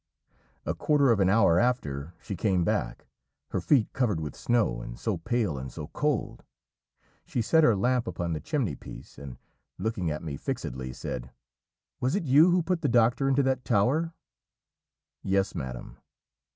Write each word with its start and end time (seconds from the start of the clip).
A 0.65 0.73
quarter 0.73 1.11
of 1.11 1.19
an 1.19 1.29
hour 1.29 1.59
after 1.59 2.15
she 2.19 2.35
came 2.35 2.63
back, 2.63 3.05
her 3.51 3.61
feet 3.61 3.93
covered 3.93 4.19
with 4.19 4.35
snow, 4.35 4.81
and 4.81 4.97
so 4.97 5.15
pale 5.17 5.59
and 5.59 5.71
so 5.71 5.89
cold! 5.89 6.43
She 7.23 7.39
set 7.43 7.63
her 7.63 7.75
lamp 7.75 8.07
upon 8.07 8.33
the 8.33 8.39
chimney 8.39 8.73
piece, 8.73 9.19
and 9.19 9.37
looking 9.77 10.09
at 10.09 10.23
me 10.23 10.37
fixedly, 10.37 10.91
said 10.91 11.29
'Was 11.99 12.15
it 12.15 12.23
you 12.23 12.49
who 12.49 12.63
put 12.63 12.81
the 12.81 12.87
doctor 12.89 13.27
into 13.29 13.43
that 13.43 13.63
tower?' 13.63 14.11
'Yes, 15.21 15.53
madam.' 15.53 15.97